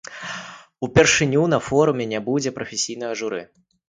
[0.85, 3.43] Упершыню на форуме не будзе прафесійнага журы.